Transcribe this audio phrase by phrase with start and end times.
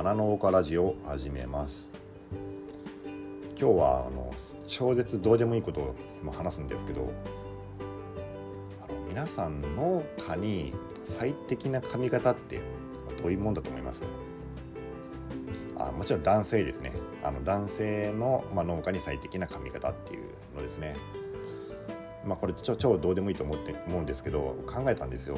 [0.00, 1.90] 花の丘ラジオを始めます。
[3.54, 4.32] 今日はあの
[4.66, 5.94] 超絶どうでもいいことを
[6.32, 7.12] 話すんですけど
[8.82, 10.72] あの皆さん農家に
[11.04, 12.62] 最適な髪型って
[13.22, 14.02] どういうもんだと思います？
[15.76, 16.92] あもちろん男性ですね。
[17.22, 20.24] あの男性の、まあ、農家に最適な髪型っていう
[20.56, 20.96] のですね。
[22.24, 25.36] まあこれ超超どうでもいいと思って思うんですけど考えたんですよ。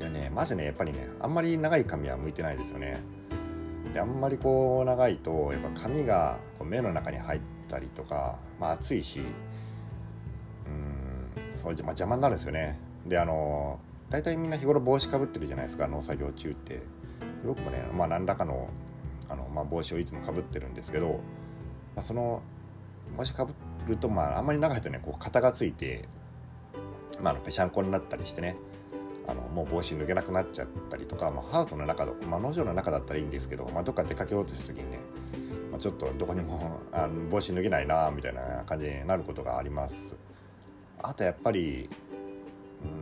[0.00, 3.00] いやねまずねやっぱりねあんまり長い髪は向いてないですよね。
[3.92, 9.22] であんまりこう長いとやっぱ髪がこう目の中に入ったりとか、まあ、暑いしう
[11.50, 12.78] んそう、まあ、邪魔になるんですよね。
[13.06, 16.82] であの大体みんな日頃帽子かぶってるじゃないですか農作業中って。
[17.44, 18.68] 僕もね、まあ、何らかの
[19.28, 21.20] あの、まあ、帽子をいつもかぶってるんですけど、
[21.94, 22.42] まあ、その
[23.16, 23.54] 帽子かぶ
[23.88, 26.08] ると、まあ、あんまり長いとねこう型がついて、
[27.22, 28.56] まあ、ぺしゃんこになったりしてね。
[29.30, 34.98] あのもう帽子脱げなくなっちゃったりとか、まあ、ハウスの中、まあ、農場の中だったらいいんですけど、まあ、どっか出かけようとした時にね、
[35.70, 40.16] まあ、ちょっとどこにも あの帽子脱げないなみたいな感じになることがあります。
[41.02, 41.88] あとやっぱり、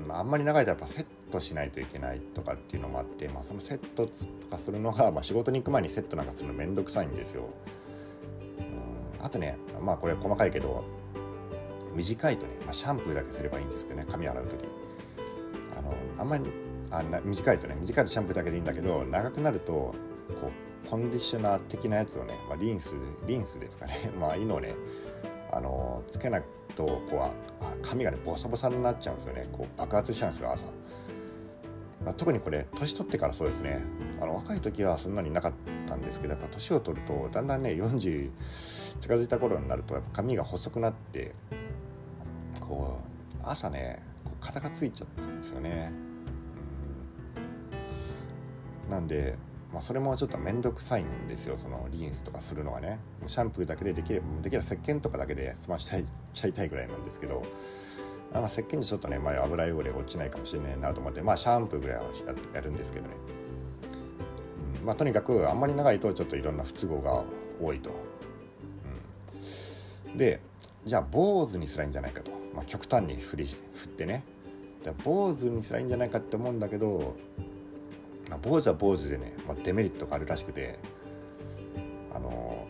[0.06, 4.12] うん、あんまり長いとやっぱセットしないといけないとかっていうのもあって、まあ、そのセットと
[4.48, 7.48] かするのが、まあ、仕事に行く前にセットなんかするの面倒くさいんですよ。
[9.19, 10.84] うん、あとねまあこれ細かいけど
[11.95, 14.64] 短いとね、まあ、シャンプーだけすればいいんですけどね髪洗う時
[15.89, 16.44] のあんまり
[16.91, 19.95] あ短いとね短いとシャンプーだけでいいんだけど長くなるとこ
[20.86, 22.95] うコンディショナー的なやつをね、まあ、リンス
[23.27, 24.11] リンスですかね。
[24.19, 24.75] まあいいのをね
[25.50, 26.42] あのつけない
[26.75, 27.34] とこうあ
[27.83, 29.47] 髪がねボサボサになっちゃうんですよね。
[29.53, 30.67] こう爆発しちゃうんですよ朝、
[32.05, 33.80] まあ、特にこれ年取ってからそうですね。
[34.20, 35.52] あの若い時はそんなになかっ
[35.86, 38.30] たんですけどやっぱ年を取るとだんだんね40
[39.00, 41.34] 近づいた頃になるとやっぱ髪が細くなって
[42.61, 44.08] こう朝ね
[44.41, 45.92] 肩がついちゃったんですよね、
[48.86, 49.36] うん、なんで、
[49.72, 51.58] まあ、それもちょっと面倒くさいんですよ。
[51.58, 53.00] そのリンスとかするのがね。
[53.27, 57.42] シャンプーだけでできればできれば石鹸とかだけで済ましちゃいちゃいたいぐらいなんですけど。
[58.30, 61.23] あまあ、石汚でちょっとね、まあ、油汚れ落ちないかもしれないなと思って。
[61.23, 62.05] まあシャンプーぐらいは
[62.55, 63.14] やるんですけどね、
[64.80, 67.24] うん、まあとにかくあんまり長いとちょっといろんな不都合が
[67.58, 67.91] 多いと、
[70.11, 70.41] うん、で
[70.85, 74.24] じゃあ坊主にすらいいんじゃないかと、まあ、極端に振り振ってね。
[75.05, 77.16] 坊主にすらいいんじゃないかって思うんだけど、
[78.30, 80.78] まあ、坊主は坊主でね、まあ、デメリットがあるらしくて
[82.12, 82.66] あの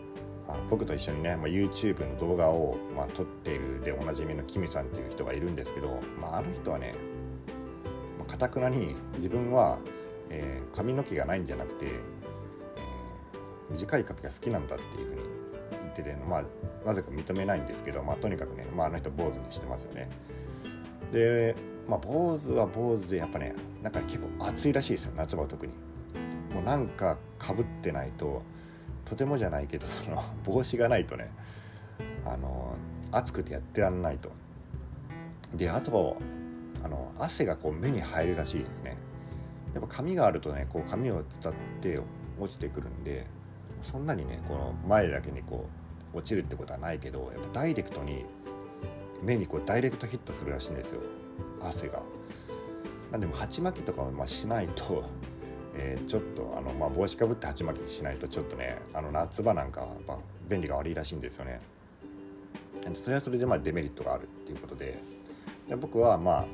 [0.47, 6.93] あ僕と一緒にね、まあ、YouTube の動画を、まあ、撮っているでおなじみのキミさんっていう人がいるんですけど、まあ、あの人はね
[8.29, 9.79] かたくなに自分は、
[10.29, 15.21] えー、髪の毛がないんじゃなくて、えー、短い髪が好きなんだっていうふうに
[15.71, 16.43] 言ってて、まあ、
[16.85, 20.09] なぜか認めないんですけど、まあ、とにかくね、まあ、あの人坊主にしてますよね。
[21.11, 21.55] で、
[21.89, 25.73] まあ、坊主は坊主でやっぱねなんか結構暑いらしいですよ夏場は特に。
[26.53, 28.43] もうなんかかぶってないと
[29.05, 31.31] とてもじゃないけどその帽子がないとね
[32.25, 32.75] あの
[33.11, 34.31] 暑くてやってらんないと。
[35.55, 36.17] であと
[36.83, 38.95] あの汗がこう目に入るらしいですね。
[39.73, 41.99] やっぱ髪があるとねこう髪を伝って
[42.39, 43.25] 落ちてくるんで
[43.81, 45.67] そんなにねこの前だけにこ
[46.13, 48.25] う落ちるってことはないけどやっぱダイレクトに
[49.23, 51.01] 目にこうダイレクトヒットするらしいんですよ。
[51.61, 52.03] 汗が。
[53.11, 55.03] なんでも鉢巻きとかはましないと
[55.75, 61.59] えー、ちょっとあの、まあ、帽子かぶって鉢巻きしないとちょっとねあの夏場なんかやっぱ便利が悪いらしいんですよね。
[62.95, 64.99] それはそれでまあデメリットがあるっていうことで
[65.67, 66.45] で僕はまあ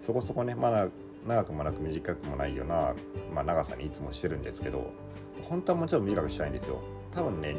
[0.00, 0.88] そこそこねまだ
[1.26, 2.94] 長くもなく短くもないような、
[3.34, 4.92] まあ、長さにいつもしてるんですけど
[5.42, 7.56] 本当はもちろん短くしたいんですよ多分ね、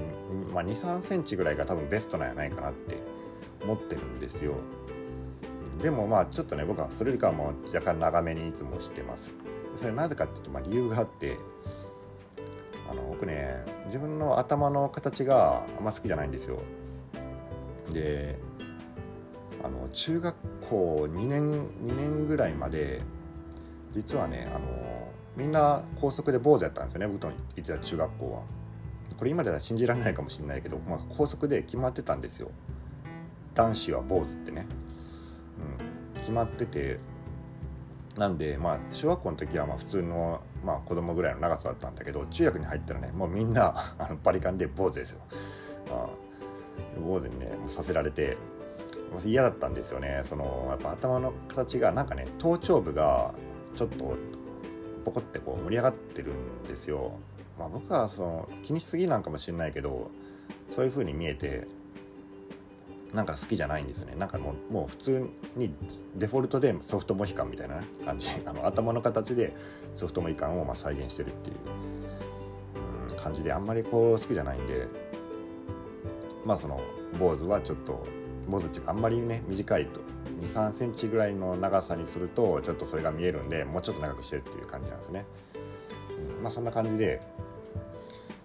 [0.53, 2.95] まあ、2 3センチぐらいが多分ベストなんじゃないかなって
[3.63, 4.53] 思ってるんですよ
[5.81, 9.33] でもまあちょっとね僕はそれよりかはもう若干長めにいつもしてます。
[9.75, 11.37] それなぜかっていうと、まあ、理由があって
[12.89, 16.59] あの僕ね自分の頭の形があんま好きじゃないんですよ。
[17.91, 18.37] で
[19.63, 20.35] あの中学
[20.67, 21.51] 校2年
[21.83, 23.01] 2年ぐらいまで
[23.93, 24.65] 実はねあの
[25.35, 27.07] みんな高速で坊主やったんですよね。
[27.07, 28.43] 僕の行ってた中学校は。
[29.15, 32.51] これ今では信じられないかもしれないけど、まあ、高速で決まってたんですよ。
[33.55, 34.67] 男子は坊主ってね、
[36.27, 36.99] 決まってて
[38.17, 45.21] なんでまあ小学校の時はまあ普通のまあ子供ぐらいの長さだったんだけど中学に入ったらねもうみんな あのバリカンで坊主ですよ。
[45.89, 46.09] あ
[47.01, 48.35] 坊主にねさせられて
[49.23, 53.33] 嫌だったんですよねそのやっぱ頭の形がなんかね頭頂部が
[53.73, 54.17] ちょっと
[55.05, 57.13] ポコってこう盛り上がってるんですよ。
[57.57, 60.11] まあ、僕はその気にしすぎなんかもしれないけど
[60.69, 61.67] そういう風に見えて
[63.13, 64.15] なんか好きじゃないんですね。
[64.17, 65.73] なんかもうもう普通に
[66.15, 68.29] デフォルトでソフトモヒカンみたいな感じ。
[68.45, 69.55] あの頭の形で
[69.95, 71.55] ソフトモヒカンをま再現してるっていう、
[73.13, 74.87] う、感じであんまりこう好きじゃないんで
[76.45, 76.81] まあその
[77.19, 78.05] 坊主はちょっと
[78.47, 80.01] 坊主っていうかあんまりね短いと
[80.41, 85.25] 2 3センチぐらいの長さにするとちょっとそれが見えるんでもうちょっと長くしてるっていう感じなんですね、
[86.37, 87.21] うん、まあそんな感じで、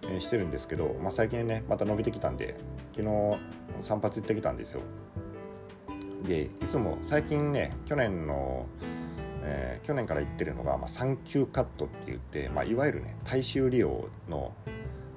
[0.09, 2.57] え、してるんですけど、まあ、最近ねまた伸びてきたんで
[2.93, 3.39] 昨日
[3.81, 4.81] 散髪行ってきたんですよ。
[6.27, 8.67] でいつも最近ね去年の、
[9.43, 14.53] えー、去年から行ってるのが、まあ、サンキューカットって言って、まあ、いわゆるね大衆利用の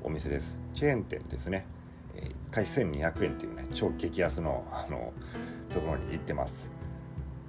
[0.04, 0.60] お店です。
[0.74, 1.66] チェーン店ですね、
[2.16, 5.14] えー、1回1200円っていうね超激安のあの
[5.72, 6.72] ところに行ってます。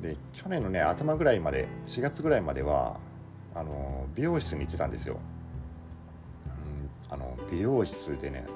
[0.02, 3.00] で去年のね頭ぐらいまで4月ぐらいまでは
[3.54, 5.18] あの美容室に行ってたんですよ、
[7.10, 8.46] あの美容室でね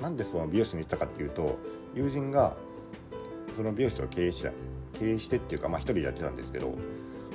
[0.00, 1.58] なんでその美容室に行ったかっていうと
[1.94, 2.56] 友人が
[3.56, 4.52] その美容室を経営した
[4.98, 6.74] 経営してっていうかまあ一人でやってたんですけど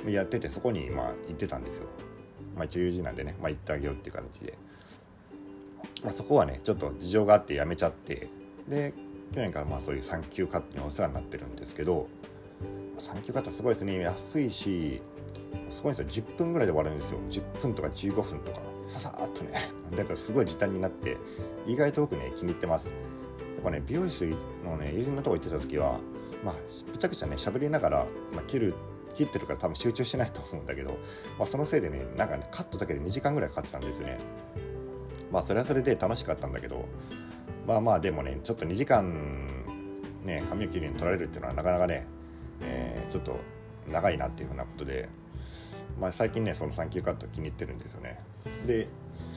[0.06, 1.86] やっててそこにまあ行ってたんですよ。
[2.54, 4.54] まあ一応友人なんでね、まあ、行ってあげようっていう形で、
[6.02, 8.28] まあ、そこはねちょっと事情があって辞めちゃって
[8.68, 8.94] で
[9.34, 12.08] 去年からまあそういう産休カットにお世話になってるんですけど
[12.98, 13.98] 産休カットすごいですね。
[14.00, 15.02] 安いし
[15.70, 16.08] すごいですよ。
[16.08, 17.18] 10分ぐらいで終わるんですよ。
[17.30, 18.60] 10分とか15分とか。
[18.88, 19.52] ささっとね。
[19.96, 21.16] だからすごい時短になって
[21.66, 22.88] 意外と僕ね気に入ってます。
[22.88, 25.98] やっぱね美容室のね友人のとこ行ってた時は
[26.44, 26.54] まあ
[26.90, 28.74] めちゃくちゃね喋りながら、まあ、切る
[29.14, 30.98] 切ってるから多分集中してないと思うんだけど、
[31.38, 34.18] まあ、そのせいでねなんかねカットだけで2時間ぐらいかかってたんですよね。
[35.32, 36.84] まあそれはそれで楽しかったんだけど
[37.66, 39.64] まあまあでもねちょっと2時間
[40.24, 42.06] ね髪を切りに取られるっていうのはなかなかね、
[43.14, 43.38] ちょっと
[43.88, 45.08] 長いなっていうふうなことで、
[46.00, 48.18] まあ、最近ねそのサンキューカット気に入ってるんですよね。
[48.66, 48.88] で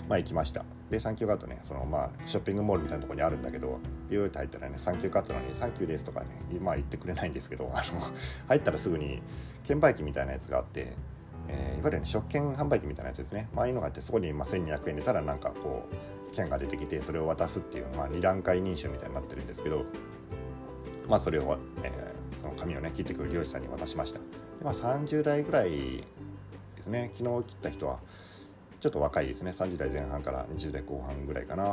[0.10, 0.66] まあ行きました。
[0.90, 3.80] でサンキューカットねそのまあショッピングモールみたいなところにあるんだけど
[4.10, 6.28] ビューって入ったらねサンキューカットなのにサンキューですとかね
[6.60, 8.02] まあ言ってくれないんですけど あの
[8.48, 9.22] 入ったらすぐに
[9.64, 10.96] 券売機みたいなやつがあって
[11.50, 19.86] えー、いわゆる、ね、食券販売機みたいなやつですね、まああいうのがあってそこにまあ1200円入れたらなんかこう券が出てきてそれを渡すっていう、まあ、2段階認証みたいになってるんですけど
[21.08, 24.20] まあそれを、えー、その紙をね切ってくる漁師さんに渡しました。
[24.20, 24.26] で、
[24.64, 26.04] まあ、30代ぐらい
[26.76, 27.12] ですね。
[27.14, 28.00] 昨日切った人は
[28.80, 29.52] ちょっと若いですね。
[29.52, 31.64] 30代前半から20代後半ぐらいかな、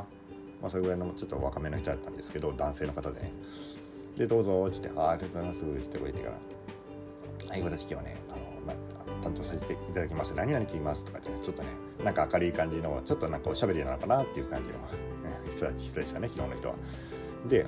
[0.61, 3.33] まあ、それぐらいのちょっと若めの人だったんですけど男性の方でね。
[4.17, 6.37] でどうぞっつって「あありがとうございます」ってこう言ってから
[7.51, 10.35] 「はい私今日はねあの、まあ、担当させていただきます。
[10.35, 11.69] 何々聞きます」とかってねちょっとね
[12.05, 14.75] なんか明るい感じのちょっとなんかおしゃべりなのかなっていう感じの
[15.79, 16.75] 人でしたね昨日の人は。
[17.49, 17.67] で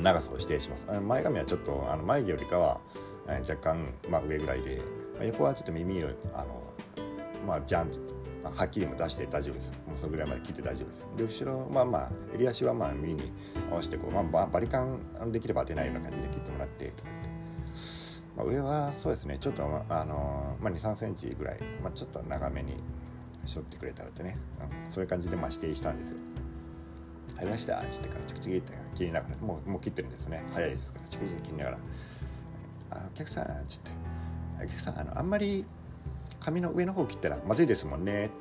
[0.00, 2.80] 長さを指定します前髪はちょっとあの眉毛よりかは
[3.26, 4.80] 若干、まあ、上ぐらいで、
[5.16, 6.62] まあ、横はちょっと耳をあの
[7.46, 7.90] まあ、ジャン
[8.44, 9.72] はっきりも出して大丈夫です。
[9.86, 11.06] もうそれぐらいまで切って大丈夫です。
[11.16, 13.32] で、後ろはまあ、襟足はまあ耳に
[13.70, 17.28] 合わせてこう、まあ、バリカンできれば当てないような感じで切ってもらってとかって。
[18.36, 22.82] まあ、上はそうですね、ちょっと、あのまあ、2、3センチぐらい、まあ、ちょっと長めに
[23.44, 26.18] しょってくれたらってね、うん、そういう感じでまあ指定したんですよ。
[27.42, 27.80] 入りました。
[27.80, 30.44] っつってからチクチクって切りながら、もうもう切ってるんですね。
[30.52, 31.78] 早いですから、チクチク切りながら。
[32.90, 33.90] あお客さんっつって、
[34.62, 35.64] お客さん、あのあんまり
[36.38, 38.26] 髪の上の方切ったらまずいですもんね。
[38.26, 38.32] って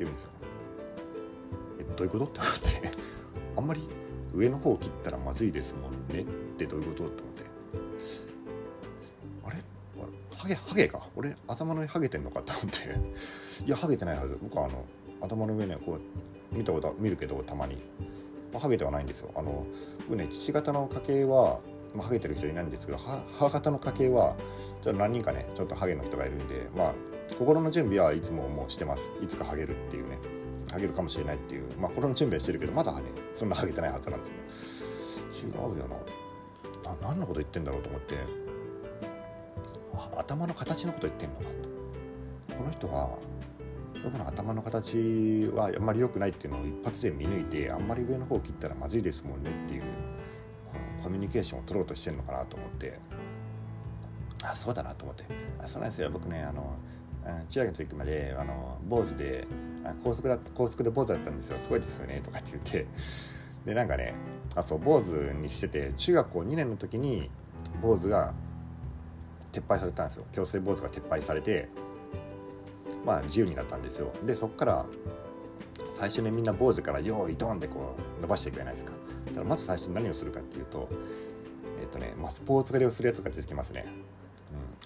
[0.00, 0.30] 言うんですよ。
[1.78, 2.24] えどういうこと？
[2.24, 2.90] って思って。
[3.56, 3.88] あんまり
[4.34, 6.22] 上の方切ったらまずいですもんね。
[6.22, 6.24] っ
[6.56, 7.06] てどういうこと？
[7.06, 7.44] って思って。
[9.46, 9.56] あれ？
[10.36, 11.06] ハゲハゲか？
[11.14, 12.40] 俺頭の上ハゲてんのか？
[12.40, 13.64] って思って。
[13.64, 14.36] いやハゲてないはず。
[14.42, 14.84] 僕はあの
[15.20, 16.00] 頭の上ねこう
[16.54, 17.76] 見たこと見るけどたまに、
[18.52, 19.30] まあ、ハゲてはないんですよ。
[19.34, 19.66] あの
[20.08, 21.60] 僕ね父方の家系は
[21.94, 24.34] まあ、ハゲてる人いないんですけど母方の家系は
[24.82, 26.94] ちょっと何人かねちょっとハゲの人がいるんでまあ
[27.38, 29.10] 心の準備はいつももうしてます。
[29.22, 30.18] いつかハゲるっていうね。
[30.70, 31.64] ハゲるかもしれないっていう。
[31.78, 33.02] まあ心の準備はしてるけどまだね
[33.34, 34.26] そんなハゲてないはずなんで
[35.30, 35.50] すよ。
[35.50, 35.96] 違うよな。
[36.90, 38.44] な何のこと言ってんだろうと思って。
[40.16, 41.42] 頭の形のこと言ってんのか
[42.48, 43.18] とこの人は
[44.04, 49.82] 僕の頭の形はあんまり良くないっていうのを一発で見抜いてあんまり上の方を切ったらまずいですもんねっていう
[51.02, 52.98] コミュニケーションを取ろうとしてるのかなと思って。
[54.42, 55.24] あそうだなと思って。
[55.58, 56.10] あそうなんですよ。
[56.10, 56.76] 僕ねあの
[57.48, 59.46] 中学の時まであの坊主で
[60.02, 61.58] 高速だ高速で坊主だったんですよ。
[61.58, 62.86] すごいですよねとかって言って。
[63.64, 64.14] でなんかね
[64.54, 67.30] あそう坊主にしてて中学校2年の時に
[67.80, 68.34] 坊主が
[69.52, 70.24] 撤廃されたんですよ。
[70.32, 71.70] 強制坊主が撤廃されて
[73.04, 74.12] まあ自由になったんですよ。
[74.24, 74.86] でそっから
[75.90, 78.92] 最初にみんな坊主から用意ドンってこう伸ばしていくじゃないですか。
[79.26, 80.88] だからまず最初に何をするかっていうと
[81.80, 83.86] えっ、ー、とね、まあ、スポーツ狩りをするやつが出てきますね、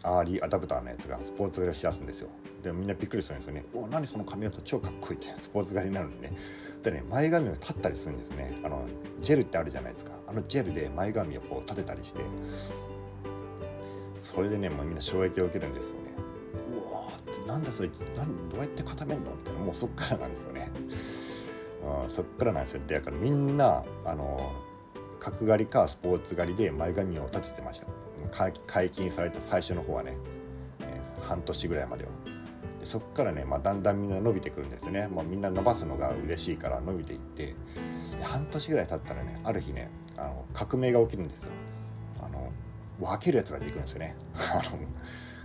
[0.05, 2.29] うん、アーリーアダプターのやつがスポーツ狩りをしやすんですよ。
[2.63, 5.29] でもみんなびっくりするんですよね「お何その髪型超かっこいい」って。
[5.37, 6.37] スポーツ狩りになるんでね。
[6.83, 8.61] でね前髪を立ったりするんですね。
[8.65, 8.85] あの
[9.23, 10.13] ジェルってあるじゃないですか。
[10.27, 12.21] あのジェルで前髪をこう立てたりして。
[14.21, 16.28] それでねもうみんな衝撃を受けるんですよね。
[17.49, 19.35] なんだそれなんどうやって固めるの？
[19.35, 19.61] みたいな。
[19.61, 20.71] もうそっからなんですよね。
[22.05, 22.83] うんそっからなんですよ。
[22.87, 24.52] だからみんなあの
[25.19, 27.87] 角刈りかスポーツ狩りで前髪を立ててました。
[28.67, 30.19] 解禁された最初の方はね、
[30.81, 32.11] えー、半年ぐらいまでは。
[32.81, 35.09] でそっからね、まあ、だんだんみんな伸びてくるんですよね。
[35.09, 37.55] もうみんな伸ばすのが嬉しいから伸びていって。
[38.23, 41.52] 半年ぐらい経ったらねある日ねあの革命が起きるんですよ。
[42.21, 42.52] あの
[43.00, 44.17] 分けるやつが出てくるんですよね。
[44.37, 44.78] あの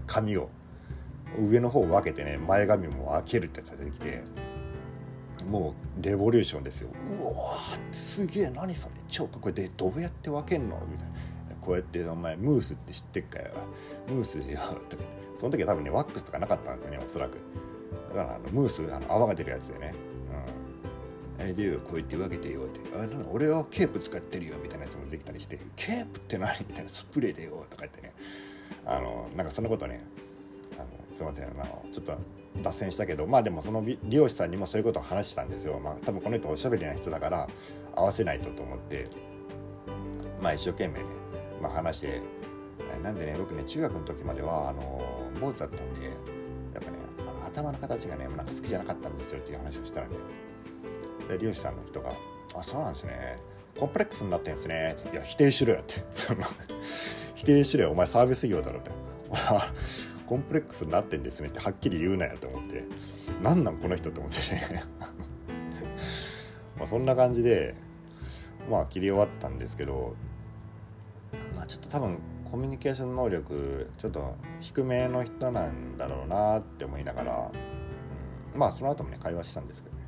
[0.05, 0.49] 髪を。
[1.39, 4.23] 上の方を分けてね前髪も分けるってやつが出てきて
[5.49, 6.89] もうレボリューションですよ。
[7.21, 7.59] うわ
[7.91, 9.55] すげえ何それ超かっこいい。
[9.55, 10.79] でどうやって分けんの？
[10.89, 11.13] みたいな。
[11.59, 13.51] こうやって「お前ムースって知ってっかよ。
[14.07, 14.43] ムースよ」
[14.89, 15.03] とか
[15.37, 17.37] その時は多分ねワックスとかなかったんですよねおそらく。
[18.09, 19.93] だからあのムースあの泡が出るやつでね
[21.39, 28.13] 「うん、えでよこうやって分けてよ」って「あ俺はケープ使ってるよ」みたいなやつもできたりして「ケープって何?」みたいな「スプレーでよ」とか言ってね。
[28.85, 30.05] あのなんかそんなことね
[30.83, 31.47] あのすいません。
[31.47, 32.17] あのちょっと
[32.61, 35.79] 脱線したけどまあでもその利用者さんにもそういうことを話したんですよ。
[35.79, 37.47] まあ多分この人おしゃべりな人だから
[37.95, 39.07] 合わせないとと思って
[40.41, 41.05] まあ一生懸命ね、
[41.61, 42.21] まあ、話して
[43.01, 45.01] なんでね僕ね中学の時まではあの
[45.39, 46.97] 坊主だったんでやっぱね
[47.27, 50.15] あの頭の形がねなんか好きじゃなかったんですよっていう話をしたらね
[51.29, 52.11] で利用者さんの人が
[52.55, 53.39] 「あそうなんですね。
[53.79, 55.95] コンプレックスになってんですね」いや 否定しろよ」って。
[57.35, 58.91] 否定しろよお前サービス業だろって。
[60.33, 62.83] コンプレックスになってんですねってはっきり言うなよと思って。
[63.43, 64.83] 何なんこの人って思ってね
[66.75, 67.75] まあそんな感じで
[68.67, 70.15] まあ切り終わったんですけど
[71.55, 72.17] まあちょっと多分
[72.49, 77.51] コミュニケーション能力ちょっと低めの人なんだろうなって思いながら、
[78.55, 80.01] うん、まあその後もね会話したんですけどね。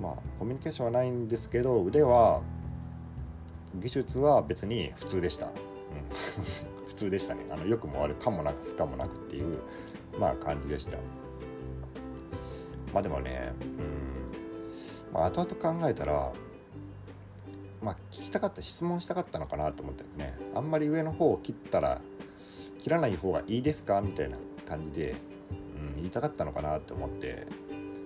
[0.00, 2.42] まあコミュニケーションはないんですけど腕は
[3.74, 5.52] 技術は別に普通でした、うん、
[6.94, 7.46] 普通でしたね。
[7.50, 9.58] あの良くも悪かもなく不可もなくっていう
[10.18, 10.96] まあ感じでした。
[12.92, 16.32] まあでもねうんまあ後々考えたら
[17.82, 20.38] まあ聞きたかった質問したかったのかなと思ったよね。
[20.54, 22.00] あんまり上の方を切ったら
[22.78, 24.00] 切らない方がいいですか？
[24.00, 25.16] みたいな感じで、
[25.76, 27.46] うん、言いたかったのかなって思って、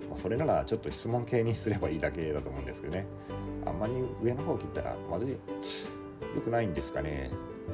[0.09, 3.07] ま、それならちょっと質問系にすればいいだけだと思うんですけどね。
[3.67, 3.93] あんまり
[4.23, 5.37] 上の方を切ったらまずい。
[6.35, 7.31] 良くないんですかね。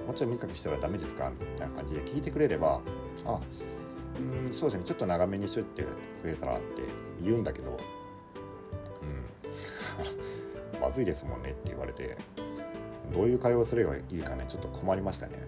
[0.06, 1.30] もうちょい短くしたらダメですか？
[1.30, 2.80] みたいな感じで聞いてくれれば
[3.24, 3.40] あ
[4.46, 4.84] うんそうですね。
[4.84, 6.82] ちょっと長めにしといてくれたらって
[7.22, 7.78] 言うんだけど
[10.72, 10.80] うん。
[10.80, 12.16] まずいですもんねって言われて
[13.12, 14.44] どういう会話をすればいいかね？
[14.48, 15.38] ちょっと困りましたね、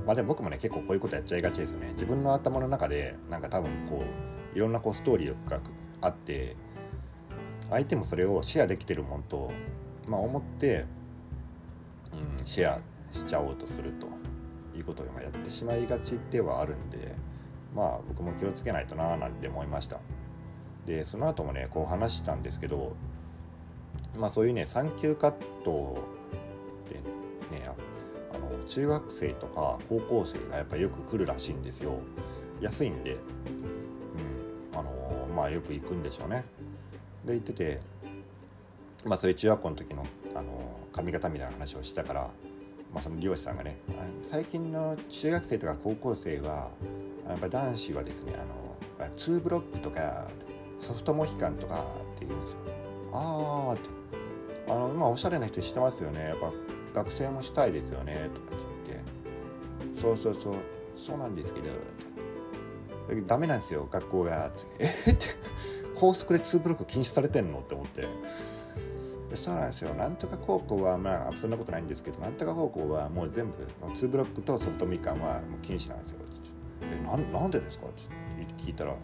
[0.00, 1.92] うん、まあでも僕もね結構こういうことやっちゃいがちですよね。
[1.94, 4.02] 自分の頭の中でなんか多分こ
[4.54, 5.60] ういろんなこうストーリーが
[6.00, 6.56] あって
[7.70, 9.50] 相手もそれをシェアできてるもんと
[10.06, 10.86] まあ思って
[12.12, 12.80] うん、シェア
[13.10, 14.06] しちゃおうとすると
[14.76, 17.14] いうことをやってしまいがちではあるんで
[17.74, 20.00] まあ僕も気をつけないとななんて思いました。
[20.86, 22.96] でその後もねこう話したんですけど
[24.18, 25.96] まあそういうね産休カット
[26.88, 26.96] で
[27.56, 27.66] ね
[28.32, 32.00] あの中学生とか高校生がやっぱよく来るらしいんですよ。
[32.60, 36.44] 安いんで、うん、あのまあよく行くんでしょうね。
[37.24, 37.80] で行ってて
[39.04, 42.30] まあそういう中学校の時のあの髪型みたいな話をしたから、
[42.92, 43.78] まあ、その漁師さんがね
[44.22, 46.70] 最近の中学生とか高校生は
[47.28, 50.28] やっぱ男子はですねあの2ブロックとか
[50.78, 51.82] ソフトモヒカンとか
[52.16, 52.58] って言うんですよ。
[53.12, 53.88] ああって。
[54.68, 56.20] あのまあおしゃれな人知ってますよね。
[56.24, 56.52] やっぱ
[56.94, 58.30] 学生もしたいですよね。
[58.34, 59.02] とかって言っ
[59.94, 60.00] て。
[60.00, 60.54] そうそうそう。
[60.96, 61.68] そうなんですけど。
[63.26, 63.88] ダメなんですよ。
[63.90, 64.48] 学校が。
[64.48, 65.10] ってえ？
[65.12, 65.26] って。
[65.94, 67.60] 高速で2ブロック禁止されてんの？
[67.60, 68.08] って思って。
[69.34, 69.94] そうなんですよ。
[69.94, 73.52] なんとか高校はまあそんなことないんですけどなんとか高校はもう全部
[73.92, 76.20] 2ブロックとソフトみかんはもう禁止なんですよ。
[76.82, 77.86] えなんなんでですか？
[77.86, 78.02] って
[78.56, 78.96] 聞いたらい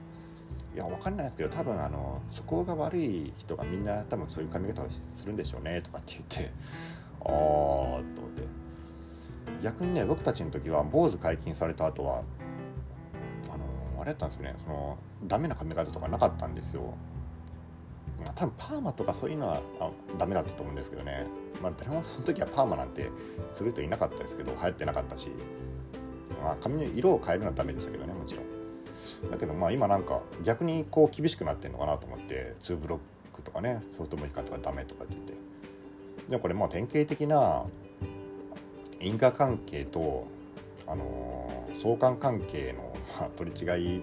[0.75, 6.53] やわかんないですけど多分あのそこが悪い人がみんな多分そういう髪型をするんでしょうねとかって言って
[7.21, 8.03] ああと思っ
[8.37, 8.43] て。
[9.63, 12.23] 逆にね僕たちの時は坊主解禁された後は
[13.53, 13.65] あの
[14.01, 14.55] あれやったんですよね。
[14.57, 16.95] そのダメな髪型とかなかったんですよ、
[18.35, 21.27] 多分パーマとかそういうのはあダメだったと思うんですけどね、
[21.63, 23.11] まあ、誰もその時はパーマなんて
[23.53, 25.31] する人いなかったですけど流行ってなかったし、
[26.43, 29.31] まあ、髪の色を変えるのはダメでしたけどねもちろん。
[29.31, 35.35] だけどまあ今なんか逆にこう厳しくなってんのかなと思って2ブロックとかねソフトモヒカンとかダメとかって言って。
[36.29, 37.65] でもこれまあ典型的な
[39.01, 40.27] 因果関係と
[40.87, 44.03] あのー、相関関係の、ま、取り違い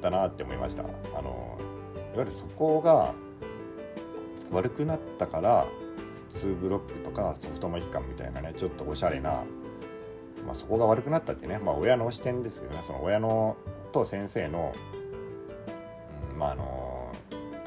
[0.00, 0.84] だなって思いました。
[0.84, 1.58] あの
[2.14, 3.14] いわゆるそこが
[4.54, 5.66] 悪くなったから
[6.30, 9.44] 2ブロックとかソフトモヒカンみたいなねちょっとおしゃれな、
[10.46, 13.56] まあ、そこが悪くなったってね、まあ、親の視点ですけどねその親の
[13.92, 14.74] と先生の、
[16.36, 16.92] まああの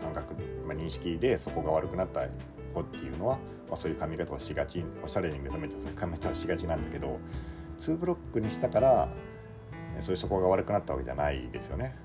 [0.01, 2.27] 感覚、まあ、認識でそこが悪くなった
[2.73, 7.19] 子っていうのは、まあ、そういう髪型をしがちおしゃれに目覚めてそういう髪型をしがちなんだけど
[7.79, 9.09] 2ブロックにしたから
[9.99, 11.95] そういうそこが悪くなったわけじゃないですよね。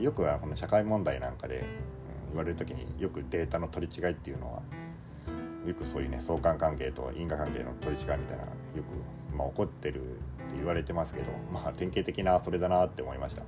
[0.00, 1.64] よくこの社会問題なんかで
[2.30, 4.62] 言われる時によくデータの取り違いっていうのは
[5.66, 8.50] よくそういうね相関関係と因果関係の取り違いみたいなよ
[8.82, 10.04] く、まあ、起こってるっ
[10.50, 13.42] て言われてますけどまあ典型的なそれだなって思いました。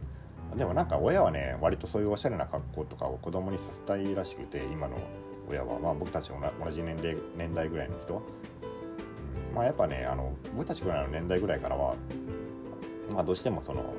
[0.56, 4.98] でもなんか親はね割とそういうおしゃれな格好とかを子供にさせたいらしくて今の
[5.48, 11.94] 親は、まあ、僕たち同じ年齢年代ぐらいの人、うん、まあやっぱねあの僕たちぐらいの年代ぐらいからは
[13.10, 13.94] まあどうしてもその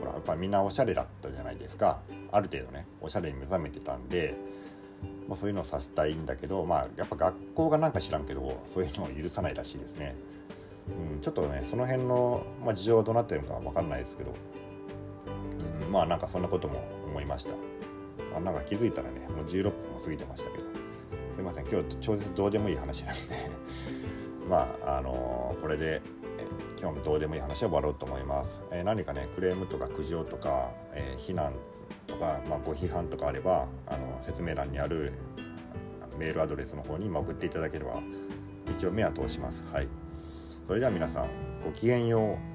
[0.00, 2.00] ほらやっぱみんなおしゃれだったじゃないですか。
[2.34, 4.34] ある程度ねおしゃれに目覚めてたんで、
[5.28, 10.16] まあ、そういうのをさせたいんだけどまあやっぱ学校がなんか知らんけどそういうのを許さないらしいですね、
[11.14, 14.34] うん、ちょっとねその辺の、まあ、事情はどうなってるのか分かんないですけど、
[15.86, 17.54] うん、まあなんかそんなことも思いました。
[18.36, 20.64] あなんか気づいたらねもう16分も過ぎてましたけど。
[21.32, 23.20] すいません今日超絶どうでもいい話なんで。
[24.48, 26.00] まああのー、これで
[26.80, 28.60] 今日のどうでもいい話は終わろうと思います。
[28.70, 31.54] えー、何かねクレームとか苦情とか、えー、非難
[32.14, 35.12] とか、まあ、ご批判とかあればあの説明欄にある
[36.18, 38.00] メールアドレスの方に送っていただければ
[38.76, 39.64] 一応目は通します。
[39.72, 39.88] はい、
[40.66, 41.28] それでは皆さん
[41.62, 42.53] ごきげんよう。